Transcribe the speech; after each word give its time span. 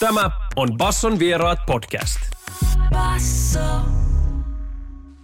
Tämä 0.00 0.30
on 0.56 0.76
Basson 0.76 1.18
vieraat 1.18 1.58
podcast. 1.66 2.16
Basso. 2.90 3.80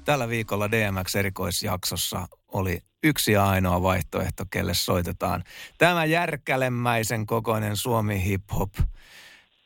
Tällä 0.04 0.28
viikolla 0.28 0.70
DMX-erikoisjaksossa 0.70 2.26
oli 2.48 2.78
yksi 3.02 3.32
ja 3.32 3.48
ainoa 3.48 3.82
vaihtoehto, 3.82 4.44
kelle 4.50 4.74
soitetaan. 4.74 5.44
Tämä 5.78 6.04
järkälemmäisen 6.04 7.26
kokoinen 7.26 7.76
Suomi 7.76 8.24
hip-hop 8.24 8.70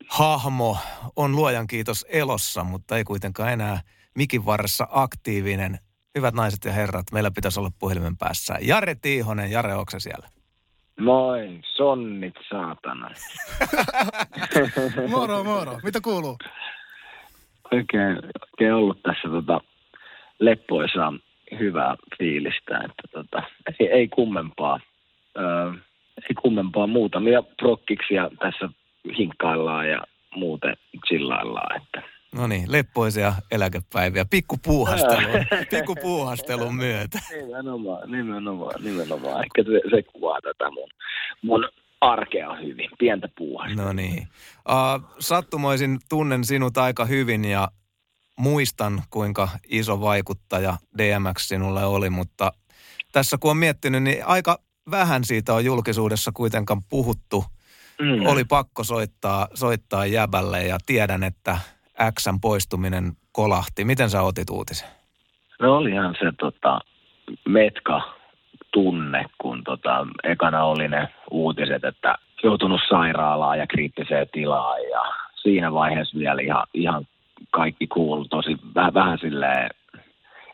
hahmo 0.09 0.79
on 1.17 1.37
luojan 1.37 1.67
kiitos 1.67 2.07
elossa, 2.09 2.65
mutta 2.65 2.97
ei 2.97 3.05
kuitenkaan 3.05 3.53
enää 3.53 3.81
mikin 4.15 4.47
varressa 4.47 4.89
aktiivinen. 4.91 5.79
Hyvät 6.15 6.35
naiset 6.35 6.65
ja 6.65 6.73
herrat, 6.73 7.13
meillä 7.13 7.31
pitäisi 7.31 7.61
olla 7.61 7.73
puhelimen 7.79 8.17
päässä. 8.17 8.59
Jare 8.61 8.95
Tiihonen, 8.95 9.51
Jare, 9.51 9.75
onko 9.75 10.01
siellä? 10.01 10.36
Moi, 11.01 11.61
sonnit 11.63 12.35
saatana. 12.51 13.11
moro, 15.17 15.45
moro. 15.45 15.79
Mitä 15.83 16.01
kuuluu? 16.01 16.37
Oikein, 17.73 18.17
oikein 18.53 18.75
ollut 18.75 19.03
tässä 19.03 19.29
tota, 19.29 19.61
leppoisaa 20.39 21.13
hyvää 21.59 21.97
fiilistä, 22.19 22.79
että 22.79 23.03
tota, 23.13 23.43
ei, 23.81 23.89
ei 23.89 24.09
kummempaa. 24.09 24.81
Öö, 25.39 25.73
ei 26.17 26.35
kummempaa 26.43 26.87
muutamia 26.87 27.43
prokkiksia 27.43 28.31
tässä 28.39 28.69
hinkkaillaan 29.19 29.89
ja 29.89 30.03
muuten 30.35 30.77
chillaillaan, 31.07 31.83
että 31.83 32.03
No 32.37 32.47
niin, 32.47 32.73
leppoisia 32.73 33.33
eläkepäiviä, 33.51 34.25
pikkupuuhastelun, 34.31 35.45
pikkupuuhastelun 35.71 36.75
myötä. 36.75 37.19
Nimenomaan, 37.31 38.11
nimenomaan, 38.11 38.85
nimenomaan. 38.85 39.45
Ehkä 39.45 39.63
se, 39.63 39.91
se 39.91 40.03
kuvaa 40.03 40.41
tätä 40.41 40.71
mun, 40.71 40.89
mun 41.43 41.69
arkea 42.01 42.55
hyvin, 42.55 42.91
pientä 42.99 43.29
puuhasta. 43.39 43.83
No 43.83 43.93
niin. 43.93 44.29
Uh, 44.69 45.17
sattumoisin 45.19 45.99
tunnen 46.09 46.45
sinut 46.45 46.79
aika 46.79 47.05
hyvin 47.05 47.45
ja 47.45 47.69
muistan, 48.39 49.03
kuinka 49.11 49.49
iso 49.69 50.01
vaikuttaja 50.01 50.77
DMX 50.99 51.49
sinulle 51.49 51.85
oli, 51.85 52.11
mutta 52.11 52.53
tässä 53.13 53.37
kun 53.41 53.51
on 53.51 53.57
miettinyt, 53.57 54.03
niin 54.03 54.27
aika 54.27 54.59
vähän 54.91 55.25
siitä 55.25 55.55
on 55.55 55.65
julkisuudessa 55.65 56.31
kuitenkaan 56.35 56.81
puhuttu. 56.91 57.45
Mm. 58.01 58.27
Oli 58.27 58.45
pakko 58.45 58.85
soittaa, 58.85 59.49
soittaa 59.55 60.07
jäbälle 60.07 60.63
ja 60.63 60.79
tiedän, 60.87 61.23
että 61.23 61.59
Xn 62.21 62.41
poistuminen 62.41 63.13
kolahti. 63.33 63.85
Miten 63.85 64.11
sä 64.11 64.23
otit 64.23 64.51
uutisen? 64.51 64.89
No 65.61 65.77
olihan 65.77 66.15
se 66.19 66.33
tota, 66.41 66.81
metka 67.49 68.16
tunne, 68.77 69.25
kun 69.39 69.65
tota, 69.65 70.07
ekana 70.25 70.65
oli 70.65 70.89
ne 70.89 71.09
uutiset, 71.31 71.85
että 71.85 72.15
joutunut 72.43 72.81
sairaalaan 72.89 73.59
ja 73.59 73.67
kriittiseen 73.67 74.27
tilaan 74.33 74.83
ja 74.91 75.01
siinä 75.35 75.73
vaiheessa 75.73 76.19
vielä 76.19 76.43
ihan, 76.43 76.67
ihan 76.75 77.07
kaikki 77.51 77.87
kuuluu 77.87 78.25
tosi 78.25 78.57
vähän, 78.75 78.95
vähän 78.95 79.19
silleen, 79.19 79.71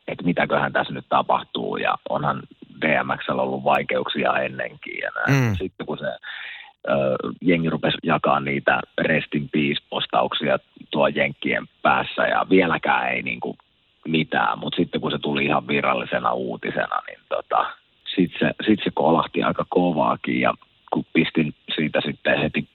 että 0.09 0.25
mitäköhän 0.25 0.73
tässä 0.73 0.95
nyt 0.95 1.07
tapahtuu 1.09 1.77
ja 1.77 1.95
onhan 2.09 2.43
DMX 2.81 3.29
ollut 3.29 3.65
vaikeuksia 3.65 4.39
ennenkin 4.39 4.99
ja 5.03 5.11
näin. 5.11 5.43
Mm. 5.43 5.57
Sitten 5.57 5.87
kun 5.87 5.99
se 5.99 6.17
jengi 7.41 7.71
rupesi 7.71 7.99
jakaa 8.03 8.41
niitä 8.41 8.81
restin 8.99 9.51
postauksia 9.91 10.59
tuo 10.91 11.09
jenkkien 11.09 11.67
päässä 11.83 12.23
ja 12.23 12.47
vieläkään 12.51 13.09
ei 13.09 13.23
niin 13.23 13.41
kuin 13.41 13.57
mitään, 14.09 14.59
mutta 14.59 14.77
sitten 14.77 15.01
kun 15.01 15.11
se 15.11 15.19
tuli 15.19 15.45
ihan 15.45 15.69
virallisena 15.69 16.33
uutisena, 16.33 17.03
niin 17.07 17.19
tota, 17.29 17.82
sitten 18.17 18.39
se, 18.39 18.67
sit 18.67 18.81
se 18.85 18.91
kolahti 18.95 19.43
aika 19.43 19.67
kovaakin 19.69 20.41
ja 20.41 20.55
kun 20.93 21.05
pistin 21.13 21.55
siitä 21.75 22.01
sitten 22.07 22.39
heti 22.39 22.69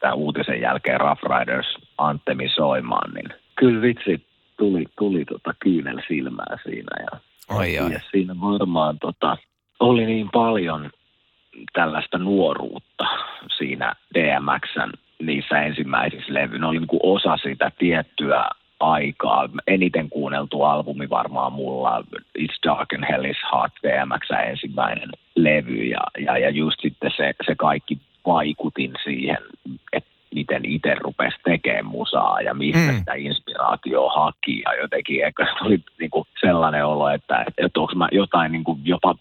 tämän 0.00 0.16
uutisen 0.16 0.60
jälkeen 0.60 1.00
Rough 1.00 1.22
Riders 1.22 1.66
Anthemi 1.98 2.48
soimaan, 2.48 3.14
niin 3.14 3.28
kyllä 3.56 3.82
vitsi 3.82 4.26
tuli, 4.58 4.84
tuli 4.98 5.24
tota 5.24 5.54
kyynel 5.58 6.00
silmää 6.08 6.56
siinä 6.62 7.04
ja, 7.12 7.20
ai, 7.48 7.78
ai. 7.78 7.92
ja 7.92 8.00
siinä 8.10 8.34
varmaan 8.40 8.98
tota, 8.98 9.36
oli 9.80 10.06
niin 10.06 10.28
paljon 10.32 10.90
tällaista 11.72 12.18
nuoruutta 12.18 13.04
siinä 13.58 13.94
DMXn 14.14 14.92
niissä 15.22 15.62
ensimmäisissä 15.62 16.34
levy. 16.34 16.58
Ne 16.58 16.66
oli 16.66 16.78
niin 16.78 16.86
kuin 16.86 17.00
osa 17.02 17.36
sitä 17.36 17.70
tiettyä 17.78 18.44
aikaa. 18.80 19.48
Eniten 19.66 20.10
kuunneltu 20.10 20.62
albumi 20.62 21.10
varmaan 21.10 21.52
mulla, 21.52 22.04
It's 22.38 22.58
Dark 22.66 22.92
and 22.92 23.04
Hell 23.10 23.24
is 23.24 23.36
Hot, 23.52 23.72
DMX 23.82 24.30
ensimmäinen 24.50 25.08
levy. 25.36 25.84
Ja, 25.84 26.00
ja, 26.18 26.38
ja 26.38 26.50
just 26.50 26.80
sitten 26.80 27.10
se, 27.16 27.34
se 27.46 27.54
kaikki 27.54 27.98
vaikutin 28.26 28.92
siihen, 29.04 29.38
että 29.92 30.10
miten 30.34 30.64
itse 30.64 30.94
rupesi 30.94 31.36
tekemään 31.44 31.86
musaa 31.86 32.40
ja 32.40 32.54
mistä 32.54 32.92
mm. 32.92 32.98
sitä 32.98 33.14
inspiraatioa 33.14 34.12
haki. 34.12 34.62
Ja 34.64 34.74
jotenkin 34.82 35.24
ehkä 35.24 35.46
tuli 35.58 35.78
niin 36.00 36.10
kuin 36.10 36.24
sellainen 36.40 36.86
olo, 36.86 37.08
että, 37.08 37.44
että 37.58 37.80
onko 37.80 37.94
mä 37.94 38.08
jotain 38.12 38.52
niin 38.52 38.64
kuin 38.64 38.80
jopa 38.84 39.14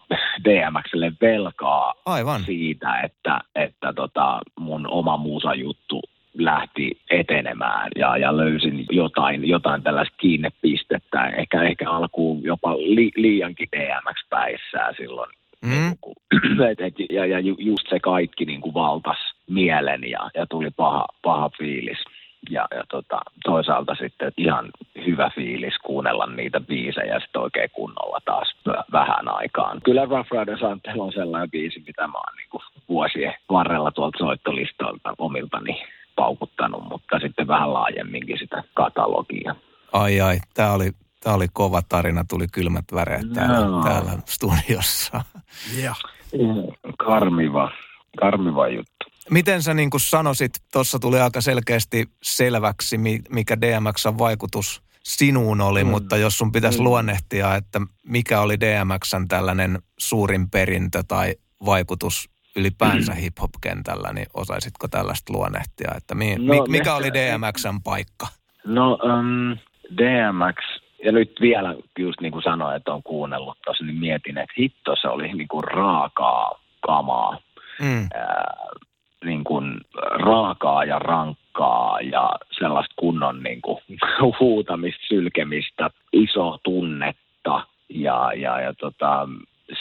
DMXlle 0.45 1.13
velkaa 1.21 1.93
Aivan. 2.05 2.41
siitä, 2.43 2.99
että, 2.99 3.39
että 3.55 3.93
tota 3.93 4.39
mun 4.59 4.87
oma 4.87 5.17
musajuttu 5.17 6.01
lähti 6.45 6.97
etenemään 7.09 7.91
ja, 7.95 8.17
ja 8.17 8.37
löysin 8.37 8.85
jotain, 8.91 9.47
jotain 9.49 9.83
tällaista 9.83 10.17
kiinnepistettä, 10.17 11.25
ehkä, 11.25 11.63
ehkä 11.63 11.89
alkuun 11.89 12.43
jopa 12.43 12.77
li, 12.77 13.11
liiankin 13.15 13.67
DMX-päissään 13.75 14.95
silloin 14.97 15.29
Mm. 15.61 15.91
Et, 16.71 16.81
et, 16.81 16.93
ja, 17.09 17.25
ja 17.25 17.39
just 17.39 17.89
se 17.89 17.99
kaikki 17.99 18.45
niin 18.45 18.61
kuin 18.61 18.73
valtas 18.73 19.17
mielen 19.49 20.09
ja, 20.09 20.29
ja 20.35 20.45
tuli 20.49 20.71
paha, 20.71 21.07
paha 21.21 21.49
fiilis. 21.57 21.97
Ja, 22.49 22.67
ja 22.75 22.83
tota, 22.89 23.19
toisaalta 23.43 23.95
sitten 23.95 24.31
ihan 24.37 24.69
hyvä 25.05 25.31
fiilis 25.35 25.77
kuunnella 25.77 26.25
niitä 26.25 26.59
biisejä 26.59 27.19
sitten 27.19 27.41
oikein 27.41 27.69
kunnolla 27.73 28.19
taas 28.25 28.55
vähän 28.91 29.27
aikaan. 29.27 29.81
Kyllä 29.81 30.05
Rough 30.05 30.31
Riders 30.31 30.63
on 30.97 31.11
sellainen 31.11 31.51
biisi, 31.51 31.83
mitä 31.87 32.07
mä 32.07 32.17
oon 32.17 32.35
niin 32.37 32.49
kuin 32.51 32.61
vuosien 32.89 33.33
varrella 33.49 33.91
tuolta 33.91 34.17
soittolistoilta 34.17 35.13
omiltani 35.17 35.81
paukuttanut, 36.19 36.83
mutta 36.89 37.19
sitten 37.19 37.47
vähän 37.47 37.73
laajemminkin 37.73 38.37
sitä 38.39 38.63
katalogia. 38.73 39.55
Ai 39.91 40.21
ai, 40.21 40.39
tämä 40.53 40.71
oli 40.71 40.91
Tämä 41.23 41.35
oli 41.35 41.47
kova 41.53 41.81
tarina, 41.89 42.25
tuli 42.29 42.47
kylmät 42.47 42.85
väreet 42.93 43.33
täällä, 43.33 43.67
no. 43.67 43.83
täällä 43.83 44.11
studiossa. 44.25 45.23
Yeah. 45.77 45.99
Karmiva, 46.97 47.71
karmiva 48.19 48.67
juttu. 48.67 49.05
Miten 49.29 49.63
sä 49.63 49.73
niin 49.73 49.89
sanoisit, 49.97 50.51
tuossa 50.71 50.99
tuli 50.99 51.19
aika 51.19 51.41
selkeästi 51.41 52.09
selväksi, 52.23 52.97
mikä 53.29 53.61
DMXn 53.61 54.17
vaikutus 54.17 54.81
sinuun 55.03 55.61
oli, 55.61 55.83
mm. 55.83 55.89
mutta 55.89 56.17
jos 56.17 56.37
sun 56.37 56.51
pitäisi 56.51 56.79
mm. 56.79 56.83
luonnehtia, 56.83 57.55
että 57.55 57.81
mikä 58.03 58.41
oli 58.41 58.59
DMXn 58.59 59.27
tällainen 59.27 59.81
suurin 59.97 60.49
perintö 60.49 61.03
tai 61.07 61.35
vaikutus 61.65 62.29
ylipäänsä 62.59 63.11
mm. 63.11 63.17
hip-hop-kentällä, 63.17 64.13
niin 64.13 64.27
osaisitko 64.33 64.87
tällaista 64.87 65.33
luonnehtia, 65.33 65.91
että 65.97 66.15
mi, 66.15 66.35
no, 66.35 66.65
mikä 66.67 66.95
oli 66.95 67.13
DMXn 67.13 67.79
paikka? 67.83 68.27
No 68.65 68.99
um, 69.03 69.57
DMX 69.97 70.55
ja 71.05 71.11
nyt 71.11 71.31
vielä, 71.41 71.75
just 71.99 72.21
niin 72.21 72.31
kuin 72.31 72.43
sanoin, 72.43 72.75
että 72.75 72.93
on 72.93 73.03
kuunnellut 73.03 73.57
tuossa, 73.65 73.83
niin 73.83 73.95
mietin, 73.95 74.37
että 74.37 74.53
hitto 74.57 74.95
se 75.01 75.07
oli 75.07 75.33
niin 75.33 75.47
kuin 75.47 75.63
raakaa 75.63 76.59
kamaa. 76.79 77.37
Mm. 77.81 78.07
Ää, 78.13 78.67
niin 79.25 79.43
kuin 79.43 79.81
raakaa 80.11 80.83
ja 80.83 80.99
rankkaa 80.99 82.01
ja 82.01 82.31
sellaista 82.59 82.93
kunnon 82.99 83.43
niin 83.43 83.61
kuin 83.61 83.79
huutamista, 84.39 85.01
sylkemistä, 85.07 85.89
iso 86.13 86.57
tunnetta 86.63 87.67
ja, 87.89 88.31
ja, 88.33 88.61
ja 88.61 88.73
tota, 88.73 89.27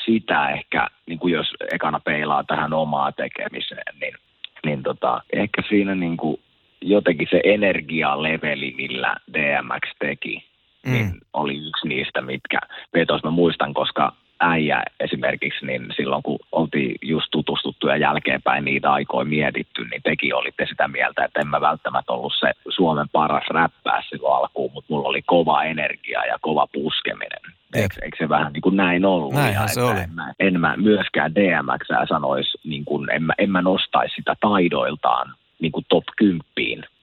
sitä 0.09 0.51
ehkä, 0.51 0.89
niin 1.07 1.19
kuin 1.19 1.33
jos 1.33 1.55
ekana 1.73 2.01
peilaa 2.01 2.45
tähän 2.45 2.73
omaa 2.73 3.13
tekemiseen, 3.13 3.95
niin, 4.01 4.15
niin 4.65 4.83
tota, 4.83 5.23
ehkä 5.33 5.63
siinä 5.69 5.95
niin 5.95 6.17
kuin 6.17 6.41
jotenkin 6.81 7.29
se 7.31 7.41
energialeveli, 7.45 8.75
millä 8.77 9.17
DMX 9.33 9.91
teki, 9.99 10.45
mm. 10.87 10.93
niin 10.93 11.13
oli 11.33 11.57
yksi 11.69 11.89
niistä, 11.89 12.23
mitkä 12.23 12.59
vetos. 12.95 13.23
Mä 13.25 13.31
muistan, 13.31 13.75
koska 13.75 14.13
äijä 14.41 14.83
esimerkiksi, 15.01 15.67
niin 15.67 15.87
silloin 15.97 16.23
kun 16.23 16.39
oltiin 16.53 16.95
just 17.03 17.29
tutustuttu 17.31 17.89
ja 17.89 17.97
jälkeenpäin 17.97 18.65
niitä 18.65 18.93
aikoja 18.93 19.25
mietitty, 19.25 19.85
niin 19.85 20.03
teki 20.05 20.33
olitte 20.33 20.67
sitä 20.67 20.89
mieltä, 20.89 21.25
että 21.25 21.41
en 21.41 21.49
mä 21.49 21.61
välttämättä 21.61 22.13
ollut 22.13 22.33
se 22.41 22.53
Suomen 22.69 23.09
paras 23.13 23.45
räppää 23.51 24.03
silloin 24.09 24.37
alkuun, 24.37 24.73
mutta 24.73 24.93
mulla 24.93 25.09
oli 25.09 25.23
kova 25.23 25.63
energia 25.63 26.25
ja 26.25 26.37
kova 26.41 26.67
puskeminen. 26.73 27.41
Eikö, 27.75 27.95
eikö 28.03 28.17
se 28.19 28.29
vähän 28.29 28.53
niin 28.53 28.61
kuin 28.61 28.77
näin 28.77 29.05
ollut? 29.05 29.35
Näinhän 29.35 29.65
ja 29.65 29.69
se 29.69 29.83
oli. 29.83 30.01
En 30.01 30.15
mä, 30.15 30.33
en 30.39 30.61
mä 30.61 30.75
myöskään 30.77 31.35
DMX 31.35 32.09
sanoisi, 32.09 32.59
niin 32.65 32.85
kuin, 32.85 33.11
en, 33.11 33.23
mä, 33.23 33.33
en 33.39 33.51
mä 33.51 33.63
nostaisi 33.63 34.15
sitä 34.15 34.35
taidoiltaan 34.41 35.35
niin 35.61 35.73
kuin 35.73 35.85
top 35.89 36.05
10 36.17 36.43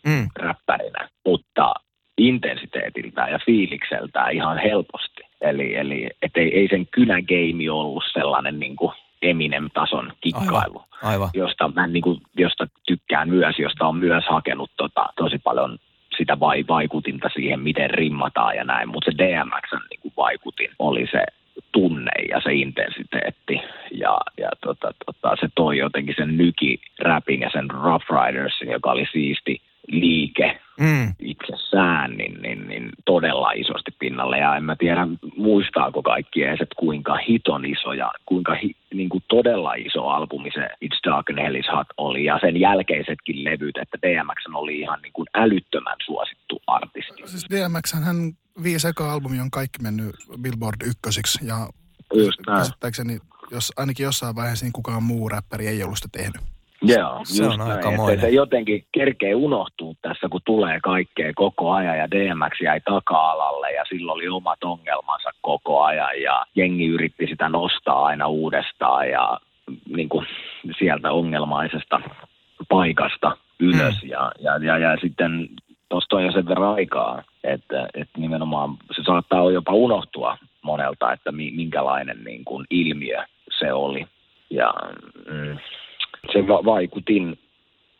mm. 0.05 0.29
räppärinä, 0.35 1.09
mutta 1.25 1.73
intensiteetiltään 2.17 3.31
ja 3.31 3.39
fiilikseltään 3.45 4.33
ihan 4.33 4.57
helposti. 4.57 5.14
Eli, 5.49 5.75
eli 5.75 6.09
et 6.21 6.37
ei, 6.37 6.59
ei 6.59 6.67
sen 6.67 6.87
kynägeimi 6.91 7.69
ollut 7.69 8.03
sellainen 8.13 8.59
niin 8.59 8.75
kuin 8.75 8.91
Eminem-tason 9.21 10.13
kikkailu, 10.21 10.55
aivan, 10.55 10.83
aivan. 11.03 11.29
Josta, 11.33 11.71
mä 11.75 11.87
niin 11.87 12.03
kuin, 12.03 12.21
josta 12.37 12.67
tykkään 12.87 13.29
myös, 13.29 13.59
josta 13.59 13.87
on 13.87 13.97
myös 13.97 14.23
hakenut 14.29 14.71
tota, 14.77 15.05
tosi 15.15 15.39
paljon 15.39 15.79
sitä 16.17 16.39
vai, 16.39 16.65
vaikutinta 16.67 17.29
siihen, 17.33 17.59
miten 17.59 17.89
rimmataan 17.89 18.55
ja 18.55 18.63
näin, 18.63 18.89
mutta 18.89 19.11
se 19.11 19.17
DMXn 19.17 19.87
niin 19.89 19.99
kuin 20.01 20.13
vaikutin 20.17 20.69
oli 20.79 21.07
se 21.11 21.23
tunne 21.71 22.11
ja 22.29 22.41
se 22.43 22.53
intensiteetti 22.53 23.61
ja, 23.91 24.17
ja 24.37 24.49
tota, 24.61 24.91
tota, 25.05 25.35
se 25.39 25.47
toi 25.55 25.77
jotenkin 25.77 26.15
sen 26.17 26.37
nyki 26.37 26.79
rapping 27.01 27.41
ja 27.41 27.49
sen 27.49 27.69
Rough 27.69 28.05
Ridersin, 28.09 28.71
joka 28.71 28.91
oli 28.91 29.05
siisti 29.11 29.61
liike 29.87 30.59
mm. 30.79 31.13
itsessään, 31.19 32.11
niin, 32.17 32.41
niin, 32.41 32.67
niin, 32.67 32.89
todella 33.05 33.51
pinnalle. 33.99 34.37
Ja 34.37 34.55
en 34.55 34.63
mä 34.63 34.75
tiedä, 34.75 35.07
muistaako 35.37 36.03
kaikki 36.03 36.43
edes, 36.43 36.61
että 36.61 36.75
kuinka 36.79 37.17
hiton 37.27 37.65
iso 37.65 37.93
ja 37.93 38.11
kuinka 38.25 38.55
hi, 38.55 38.75
niin 38.93 39.09
kuin 39.09 39.23
todella 39.27 39.73
iso 39.73 40.07
albumi 40.07 40.51
se 40.53 40.69
It's 40.85 40.99
Dark 41.05 41.29
and 41.29 41.39
Hell 41.39 41.55
is 41.55 41.65
Hot 41.75 41.87
oli. 41.97 42.25
Ja 42.25 42.39
sen 42.41 42.59
jälkeisetkin 42.59 43.43
levyt, 43.43 43.77
että 43.77 43.97
DMX 44.01 44.53
oli 44.53 44.79
ihan 44.79 45.01
niin 45.01 45.13
kuin 45.13 45.27
älyttömän 45.33 45.97
suosittu 46.05 46.61
artisti. 46.67 47.21
Siis 47.25 47.45
DMX 47.49 47.93
hän 47.93 48.31
viisi 48.63 48.87
eka 48.87 49.13
albumi 49.13 49.39
on 49.39 49.51
kaikki 49.51 49.79
mennyt 49.81 50.15
Billboard 50.41 50.81
ykkösiksi 50.87 51.47
ja 51.47 51.55
Just 52.13 52.39
käsittääkseni 52.45 53.19
jos, 53.51 53.73
ainakin 53.77 54.03
jossain 54.03 54.35
vaiheessa 54.35 54.65
niin 54.65 54.73
kukaan 54.73 55.03
muu 55.03 55.29
räppäri 55.29 55.67
ei 55.67 55.83
ollut 55.83 55.97
sitä 55.97 56.09
tehnyt. 56.11 56.54
Joo, 56.87 57.19
se 57.23 57.45
on 57.45 57.61
aika 57.61 57.91
näin, 57.91 58.21
se 58.21 58.29
jotenkin 58.29 58.85
kerkee 58.91 59.35
unohtuu 59.35 59.95
tässä, 60.01 60.29
kun 60.29 60.41
tulee 60.45 60.79
kaikkea 60.83 61.31
koko 61.35 61.71
ajan 61.71 61.97
ja 61.97 62.11
DMX 62.11 62.61
jäi 62.61 62.81
taka-alalle 62.81 63.71
ja 63.71 63.83
silloin 63.89 64.15
oli 64.15 64.27
omat 64.27 64.63
ongelmansa 64.63 65.29
koko 65.41 65.83
ajan 65.83 66.21
ja 66.21 66.45
jengi 66.55 66.87
yritti 66.87 67.27
sitä 67.27 67.49
nostaa 67.49 68.05
aina 68.05 68.27
uudestaan 68.27 69.09
ja 69.09 69.39
niin 69.95 70.09
kuin 70.09 70.27
sieltä 70.79 71.11
ongelmaisesta 71.11 72.01
paikasta 72.69 73.37
ylös 73.59 74.03
mm. 74.03 74.09
ja, 74.09 74.31
ja, 74.39 74.57
ja, 74.57 74.77
ja 74.77 74.97
sitten 75.01 75.49
tuosta 75.89 76.15
on 76.15 76.25
jo 76.25 76.31
sen 76.31 76.47
verran 76.47 76.73
aikaa, 76.73 77.23
että, 77.43 77.87
että 77.93 78.19
nimenomaan 78.19 78.77
se 78.95 79.03
saattaa 79.05 79.51
jopa 79.51 79.73
unohtua 79.73 80.37
monelta, 80.61 81.13
että 81.13 81.31
minkälainen 81.31 82.23
niin 82.23 82.45
kuin 82.45 82.65
ilmiö 82.69 83.23
se 83.59 83.73
oli. 83.73 84.05
Ja 84.49 84.73
mm, 85.31 85.57
se 86.33 86.47
va- 86.47 86.65
vaikutin 86.65 87.39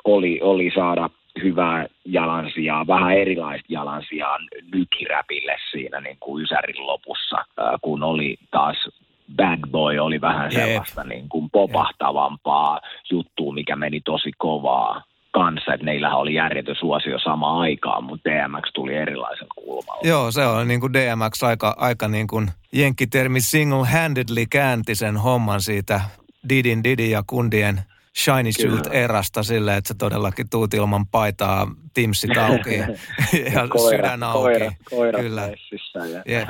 oli, 0.04 0.40
oli 0.42 0.72
saada 0.76 1.10
hyvää 1.44 1.86
jalansijaa, 2.06 2.88
vähän 2.88 3.14
erilaista 3.14 3.66
jalansijaa 3.70 4.38
nykiräpille 4.74 5.56
siinä 5.72 6.02
niin 6.02 6.18
kuin 6.20 6.44
Ysärin 6.44 6.88
lopussa, 6.88 7.38
kun 7.82 8.04
oli 8.04 8.38
taas 8.52 8.90
Bad 9.36 9.60
Boy 9.72 9.98
oli 9.98 10.22
vähän 10.22 10.52
sellaista 10.52 11.02
yeah. 11.02 11.10
niin 11.10 11.30
kuin 11.30 11.50
popahtavampaa 11.50 12.72
yeah. 12.72 13.04
juttua, 13.12 13.54
mikä 13.54 13.76
meni 13.76 14.02
tosi 14.02 14.32
kovaa 14.38 15.04
kanssa, 15.32 15.74
että 15.74 15.86
neillähän 15.86 16.18
oli 16.18 16.34
järjetön 16.34 16.76
suosio 16.80 17.20
samaan 17.20 17.60
aikaan, 17.60 18.04
mutta 18.04 18.30
DMX 18.30 18.72
tuli 18.74 18.96
erilaisen 18.96 19.48
kulmalla. 19.56 20.02
Joo, 20.04 20.32
se 20.32 20.46
on 20.46 20.68
niin 20.68 20.80
kuin 20.80 20.94
DMX 20.94 21.44
aika, 21.44 21.76
aika 21.78 22.08
niin 22.08 22.28
kuin 22.28 22.48
jenkkitermi 22.74 23.40
single-handedly 23.40 24.46
käänti 24.50 24.96
sen 24.96 25.18
homman 25.18 25.62
siitä 25.62 26.02
Didin, 26.50 26.84
Didi 26.84 27.12
ja 27.12 27.24
kundien 27.28 27.82
shiny 28.18 28.52
suit 28.52 28.88
erasta 28.92 29.44
silleen, 29.44 29.78
että 29.78 29.88
sä 29.88 29.94
todellakin 29.94 30.50
tuut 30.50 30.74
ilman 30.74 31.08
paitaa, 31.08 31.76
timsit 31.94 32.38
auki 32.38 32.76
ja, 32.80 32.88
ja 33.54 33.68
koira, 33.68 33.98
sydän 33.98 34.24
auki. 34.24 34.42
Koira, 34.42 34.72
koira 34.90 35.20
Kyllä. 35.20 35.42
Ja. 35.46 36.24
Yeah. 36.30 36.48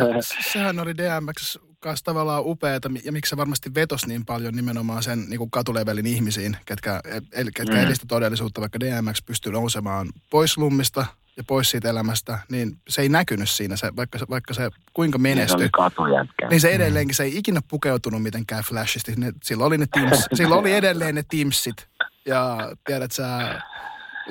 Sehän 0.52 0.78
oli 0.78 0.96
DMX 0.96 1.58
kanssa 1.80 2.04
tavallaan 2.04 2.42
upeata, 2.46 2.90
ja 3.04 3.12
miksi 3.12 3.30
se 3.30 3.36
varmasti 3.36 3.74
vetosi 3.74 4.08
niin 4.08 4.26
paljon 4.26 4.54
nimenomaan 4.54 5.02
sen 5.02 5.24
niin 5.28 5.38
kuin 5.38 5.50
katulevelin 5.50 6.06
ihmisiin, 6.06 6.56
ketkä, 6.64 7.00
el, 7.32 7.50
ketkä 7.54 7.76
mm. 7.76 7.82
edistä 7.82 8.06
todellisuutta, 8.08 8.60
vaikka 8.60 8.80
DMX 8.80 9.22
pystyy 9.26 9.52
nousemaan 9.52 10.08
pois 10.30 10.58
lummista 10.58 11.06
pois 11.46 11.70
siitä 11.70 11.90
elämästä, 11.90 12.38
niin 12.50 12.76
se 12.88 13.02
ei 13.02 13.08
näkynyt 13.08 13.48
siinä, 13.48 13.76
se, 13.76 13.96
vaikka, 13.96 14.18
se, 14.18 14.26
vaikka 14.30 14.54
se 14.54 14.70
kuinka 14.92 15.18
menestyi. 15.18 15.58
Niin, 15.60 16.50
niin 16.50 16.60
se 16.60 16.70
edelleenkin, 16.70 17.14
se 17.14 17.22
ei 17.22 17.38
ikinä 17.38 17.60
pukeutunut 17.70 18.22
mitenkään 18.22 18.64
flashisti. 18.64 19.12
Ne, 19.16 19.32
sillä, 19.42 19.64
oli 19.64 19.78
ne 19.78 19.86
teams, 19.94 20.26
sillä 20.34 20.56
oli 20.56 20.72
edelleen 20.72 21.14
ne 21.14 21.22
teamsit. 21.30 21.88
Ja 22.26 22.58
tiedät 22.86 23.12
sä, 23.12 23.60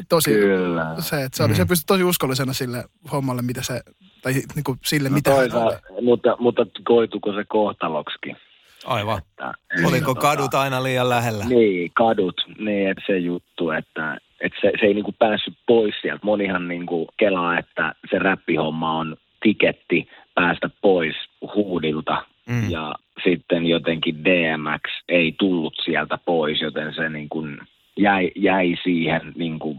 tosi, 0.09 0.31
Kyllä. 0.31 0.95
se, 0.99 1.23
että 1.23 1.37
se, 1.37 1.43
oli, 1.43 1.51
mm. 1.51 1.55
se 1.55 1.65
pystyi 1.65 1.85
tosi 1.87 2.03
uskollisena 2.03 2.53
sille 2.53 2.83
hommalle, 3.11 3.41
mitä 3.41 3.63
se, 3.63 3.81
tai 4.21 4.33
niin 4.33 4.63
kuin 4.63 4.79
sille, 4.85 5.09
no 5.09 5.13
mitä 5.13 5.31
toisa, 5.31 5.81
mutta, 6.01 6.35
mutta 6.39 6.65
koituko 6.83 7.33
se 7.33 7.43
kohtaloksikin? 7.47 8.37
Aivan. 8.85 9.17
Että, 9.17 9.53
Oliko 9.87 10.13
tota, 10.13 10.21
kadut 10.21 10.53
aina 10.53 10.83
liian 10.83 11.09
lähellä? 11.09 11.45
Niin, 11.45 11.91
kadut. 11.93 12.41
Niin, 12.57 12.89
että 12.89 13.03
se 13.07 13.17
juttu, 13.17 13.71
että, 13.71 14.17
että 14.41 14.57
se, 14.61 14.71
se 14.79 14.85
ei 14.85 14.93
niinku 14.93 15.15
päässyt 15.19 15.53
pois 15.67 15.95
sieltä. 16.01 16.25
Monihan 16.25 16.67
niinku 16.67 17.07
kelaa, 17.17 17.57
että 17.57 17.95
se 18.11 18.19
räppihomma 18.19 18.97
on 18.97 19.17
tiketti 19.43 20.07
päästä 20.35 20.69
pois 20.81 21.15
huudilta. 21.55 22.25
Mm. 22.49 22.69
Ja 22.69 22.95
sitten 23.23 23.65
jotenkin 23.65 24.25
DMX 24.25 24.81
ei 25.09 25.35
tullut 25.39 25.73
sieltä 25.83 26.17
pois, 26.25 26.61
joten 26.61 26.93
se 26.93 27.09
niinku 27.09 27.47
jäi, 27.97 28.31
jäi 28.35 28.75
siihen 28.83 29.21
niinku, 29.35 29.77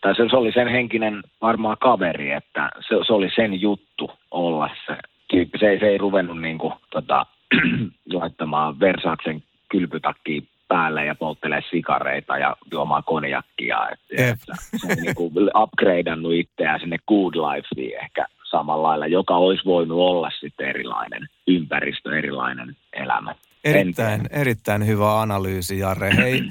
tai 0.00 0.14
se, 0.14 0.28
se 0.30 0.36
oli 0.36 0.52
sen 0.52 0.68
henkinen 0.68 1.22
varmaan 1.40 1.76
kaveri, 1.80 2.32
että 2.32 2.70
se, 2.80 2.96
se 3.06 3.12
oli 3.12 3.30
sen 3.34 3.60
juttu 3.60 4.10
olla 4.30 4.70
se 4.86 4.96
tyyppi. 5.30 5.58
Se, 5.58 5.76
se 5.80 5.86
ei 5.86 5.98
ruvennut 5.98 6.40
niinku, 6.40 6.72
tota, 6.90 7.26
laittamaan 8.12 8.80
Versaksen 8.80 9.42
kylpytakkiin 9.70 10.48
päälle 10.72 11.04
ja 11.04 11.14
polttelee 11.14 11.60
sikareita 11.70 12.38
ja 12.38 12.56
juomaan 12.72 13.04
konjakkia. 13.04 13.88
Että, 13.88 14.30
että 14.30 14.52
se 14.76 14.86
on 14.86 14.96
niin 15.02 15.14
kuin 15.14 15.32
upgradeannut 15.56 16.32
itseään 16.34 16.80
sinne 16.80 16.96
good 17.08 17.34
lifeen 17.34 18.04
ehkä 18.04 18.26
samalla 18.50 18.88
lailla, 18.88 19.06
joka 19.06 19.36
olisi 19.36 19.64
voinut 19.64 19.98
olla 19.98 20.30
sitten 20.40 20.68
erilainen 20.68 21.28
ympäristö, 21.46 22.18
erilainen 22.18 22.76
elämä. 22.92 23.34
Erittäin, 23.64 24.20
erittäin 24.30 24.86
hyvä 24.86 25.20
analyysi, 25.20 25.78
Jare. 25.78 26.16
Hei, 26.16 26.42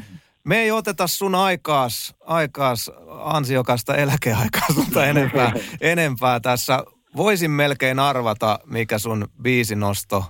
me 0.43 0.57
ei 0.57 0.71
oteta 0.71 1.07
sun 1.07 1.35
aikaas, 1.35 2.15
aikaas 2.25 2.91
ansiokasta 3.19 3.95
eläkeaikaa 3.95 4.67
sulta 4.73 5.05
enempää, 5.05 5.51
enempää 5.81 6.39
tässä. 6.39 6.83
Voisin 7.15 7.51
melkein 7.51 7.99
arvata, 7.99 8.59
mikä 8.65 8.99
sun 8.99 9.27
biisinosto 9.41 10.23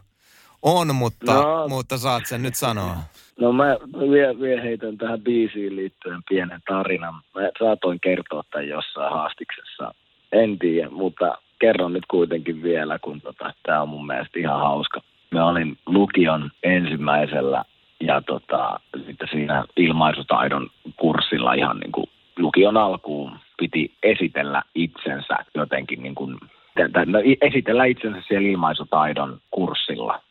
on, 0.61 0.95
mutta, 0.95 1.33
no, 1.33 1.67
mutta 1.67 1.97
saat 1.97 2.25
sen 2.25 2.41
nyt 2.41 2.55
sanoa. 2.55 2.97
No 3.41 3.51
mä 3.53 3.77
vielä, 4.11 4.39
vielä 4.39 4.61
heitän 4.61 4.97
tähän 4.97 5.21
biisiin 5.21 5.75
liittyen 5.75 6.21
pienen 6.29 6.61
tarinan. 6.67 7.13
Mä 7.13 7.41
saatoin 7.59 7.99
kertoa 7.99 8.43
tämän 8.51 8.67
jossain 8.67 9.13
haastiksessa. 9.13 9.93
En 10.31 10.59
tiedä, 10.59 10.89
mutta 10.89 11.37
kerron 11.59 11.93
nyt 11.93 12.05
kuitenkin 12.07 12.63
vielä, 12.63 12.99
kun 12.99 13.21
tota, 13.21 13.53
tämä 13.63 13.81
on 13.81 13.89
mun 13.89 14.07
mielestä 14.07 14.39
ihan 14.39 14.59
hauska. 14.59 15.01
Mä 15.31 15.45
olin 15.45 15.77
lukion 15.85 16.51
ensimmäisellä 16.63 17.63
ja 17.99 18.21
tota, 18.21 18.79
sitten 19.05 19.27
siinä 19.31 19.65
ilmaisutaidon 19.77 20.69
kurssilla 20.97 21.53
ihan 21.53 21.79
niin 21.79 21.91
kuin 21.91 22.09
lukion 22.37 22.77
alkuun 22.77 23.39
piti 23.57 23.93
esitellä 24.03 24.61
itsensä 24.75 25.35
jotenkin 25.55 26.03
niin 26.03 26.15
kuin, 26.15 26.37
no, 27.05 27.19
esitellä 27.41 27.85
itsensä 27.85 28.21
siellä 28.27 28.49
ilmaisutaidon 28.49 29.39
kurssilla. 29.51 30.21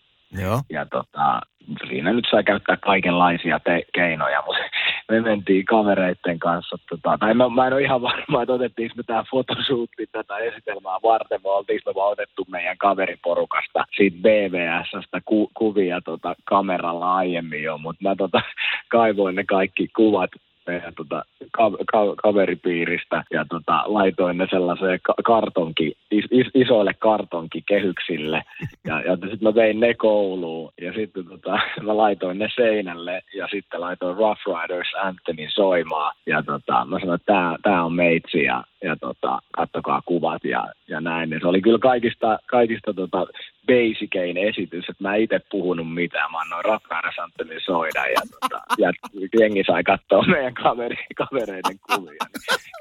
Joo. 0.43 0.61
Ja 0.71 0.87
tota, 0.87 1.41
siinä 1.89 2.13
nyt 2.13 2.29
sai 2.31 2.45
käyttää 2.45 2.77
kaikenlaisia 2.77 3.61
te- 3.61 3.83
keinoja, 3.93 4.43
mutta 4.47 4.63
me 5.09 5.21
mentiin 5.21 5.65
kavereiden 5.65 6.39
kanssa, 6.39 6.77
tota, 6.91 7.19
tai 7.19 7.35
mä, 7.35 7.49
mä 7.49 7.67
en 7.67 7.73
ole 7.73 7.83
ihan 7.83 8.03
varma, 8.03 8.43
että 8.43 8.53
otettiinko 8.53 8.95
me 8.97 9.03
tämä 9.03 9.25
fotosuutti 9.31 10.07
tätä 10.13 10.37
esitelmää 10.37 10.99
varten, 11.03 11.41
vai 11.45 11.53
oltiinko 11.53 11.91
me 11.91 11.95
vaan 11.95 12.13
otettu 12.13 12.47
meidän 12.49 12.79
kaveriporukasta 12.79 13.85
siitä 13.97 14.17
BVSstä 14.23 15.21
ku, 15.25 15.51
kuvia 15.55 16.01
tota, 16.01 16.35
kameralla 16.45 17.17
aiemmin 17.17 17.63
jo, 17.63 17.79
mutta 17.79 18.09
mä 18.09 18.17
tota, 18.17 18.43
kaivoin 18.89 19.37
ne 19.37 19.45
kaikki 19.45 19.89
kuvat 19.97 20.31
meidän 20.67 20.95
tota, 20.97 21.23
ka- 21.51 21.85
ka- 21.93 22.15
kaveripiiristä 22.23 23.25
ja 23.31 23.45
tota, 23.49 23.83
laitoin 23.87 24.39
ne 24.39 24.47
sellaiseen 24.51 24.99
ka- 25.03 25.15
kartonki, 25.25 25.93
is- 26.11 26.29
is- 26.31 26.51
isoille 26.55 26.95
kartonkikehyksille 26.95 28.43
ja, 28.87 29.01
ja 29.01 29.13
sitten 29.17 29.39
mä 29.43 29.55
vein 29.55 29.81
ne 29.81 29.95
kouluun 29.95 30.73
ja 30.81 30.93
sitten 30.93 31.25
tota, 31.27 31.59
mä 31.87 31.97
laitoin 31.97 32.39
ne 32.39 32.49
seinälle 32.57 33.23
ja 33.35 33.49
sitten 33.51 33.81
laitoin 33.81 34.17
Rough 34.17 34.41
Riders 34.47 34.89
Anthemin 35.03 35.51
soimaan 35.51 36.15
ja 36.27 36.43
tota, 36.43 36.85
mä 36.85 37.01
sanoin, 37.01 37.21
että 37.21 37.33
tää, 37.33 37.57
tää 37.63 37.85
on 37.85 37.93
meitsi 37.93 38.43
ja, 38.43 38.65
ja 38.85 38.97
tota, 38.97 39.39
kattokaa 39.53 40.03
kuvat 40.05 40.45
ja, 40.45 40.67
ja 40.89 41.01
näin. 41.01 41.31
Ja 41.31 41.41
se 41.41 41.47
oli 41.47 41.61
kyllä 41.61 41.79
kaikista, 41.79 42.39
kaikista 42.47 42.95
tota, 42.95 43.27
basicein 43.71 44.37
esitys, 44.37 44.85
että 44.89 45.03
mä 45.03 45.15
itse 45.15 45.41
puhunut 45.51 45.95
mitään. 45.95 46.33
Mä 46.33 46.39
annoin 46.39 46.65
Rafaela 46.65 47.13
Santelin 47.17 47.61
soida 47.65 48.07
ja, 48.07 48.23
tota, 48.31 48.61
ja 48.79 48.93
jengi 49.41 49.65
sai 49.67 49.83
katsoa 49.83 50.23
meidän 50.23 50.55
kaveri, 50.55 50.97
kavereiden 51.17 51.79
kuvia. 51.87 52.25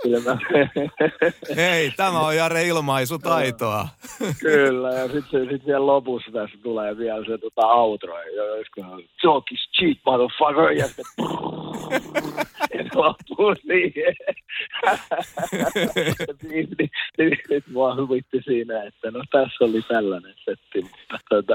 Niin 0.03 0.23
mä... 0.23 0.37
Hei, 1.55 1.91
tämä 1.97 2.19
on 2.19 2.35
Jare 2.35 2.67
ilmaisutaitoa. 2.67 3.87
Kyllä, 4.41 4.89
ja 4.89 5.07
sitten 5.07 5.49
sit 5.49 5.65
vielä 5.65 5.85
lopussa 5.85 6.31
tässä 6.31 6.57
tulee 6.63 6.97
vielä 6.97 7.25
se 7.25 7.37
tota, 7.37 7.67
outro, 7.67 8.13
josko 8.57 8.81
talk 9.21 9.51
is 9.51 9.69
cheap, 9.77 9.97
motherfucker, 10.05 10.71
ja 10.71 10.87
sitten 10.87 11.05
se 12.73 12.85
loppuu 12.95 13.55
siihen. 13.61 14.15
Nyt 17.49 17.63
mua 17.71 17.95
huvitti 17.95 18.41
siinä, 18.45 18.83
että 18.83 19.11
no 19.11 19.23
tässä 19.31 19.65
oli 19.65 19.81
tällainen 19.81 20.33
setti, 20.45 20.81
mutta 20.81 21.17
tota, 21.29 21.53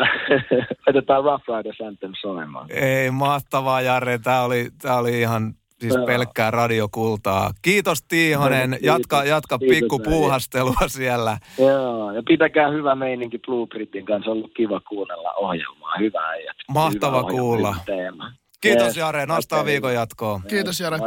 otetaan 0.88 1.24
Rough 1.24 1.44
Riders 1.48 1.80
Anthem 1.80 2.12
soimaan. 2.20 2.66
Ei, 2.70 3.10
mahtavaa 3.10 3.80
Jare, 3.80 4.18
tämä 4.18 4.42
oli, 4.42 4.68
tää 4.82 4.98
oli 4.98 5.20
ihan 5.20 5.54
siis 5.80 5.94
Joo. 5.94 6.06
pelkkää 6.06 6.50
radiokultaa. 6.50 7.50
Kiitos 7.62 8.02
Tiihonen, 8.02 8.70
no, 8.70 8.76
jatka, 8.82 9.24
jatka 9.24 9.58
kiitos, 9.58 9.78
pikku 9.78 9.98
puuhastelua 9.98 10.88
siellä. 10.88 11.38
Joo, 11.58 12.12
ja 12.12 12.22
pitäkää 12.28 12.68
hyvä 12.70 12.94
meininki 12.94 13.38
Blueprintin 13.38 14.04
kanssa, 14.04 14.30
on 14.30 14.36
ollut 14.36 14.54
kiva 14.56 14.80
kuunnella 14.80 15.32
ohjelmaa, 15.32 15.98
hyvää 15.98 16.28
äijät. 16.28 16.56
Mahtava 16.68 17.18
hyvä 17.18 17.30
kuulla. 17.30 17.76
Teema. 17.86 18.32
Kiitos 18.64 18.86
yes. 18.86 18.96
Jare, 18.96 19.26
nostaa 19.26 19.60
okay. 19.60 19.72
viikon 19.72 19.94
jatkoon. 19.94 20.42
Kiitos 20.48 20.80
Jare. 20.80 20.98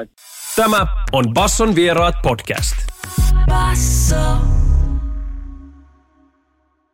Tämä 0.55 0.87
on 1.11 1.33
Basson 1.33 1.75
vieraat 1.75 2.15
podcast. 2.21 2.75
Basso. 3.45 4.66